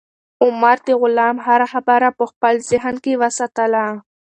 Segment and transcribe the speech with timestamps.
[0.43, 3.85] عمر د غلام هره خبره په خپل ذهن کې وساتله.